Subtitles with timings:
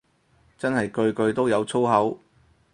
[0.57, 2.17] 真係句句都有粗口